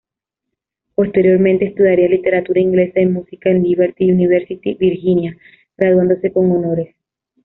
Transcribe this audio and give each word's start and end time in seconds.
Posteriormente 0.95 1.65
estudiaría 1.67 2.07
literatura 2.07 2.59
inglesa 2.59 3.01
y 3.01 3.05
música 3.05 3.51
en 3.51 3.61
Liberty 3.61 4.11
University, 4.11 4.73
Virginia 4.73 5.37
graduándose 5.77 6.31
con 6.33 6.51
honores. 6.51 6.95